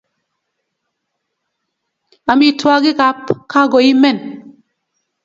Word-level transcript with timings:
amitwogikap 2.31 3.17
kokaimen 3.51 4.17